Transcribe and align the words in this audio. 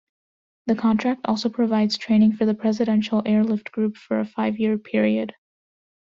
The 0.65 0.73
contract 0.73 1.21
also 1.25 1.47
provides 1.47 1.95
training 1.95 2.33
for 2.33 2.47
the 2.47 2.55
Presidential 2.55 3.21
Airlift 3.23 3.71
Group 3.71 3.97
for 3.97 4.19
a 4.19 4.25
five-year 4.25 4.79
period. 4.79 5.35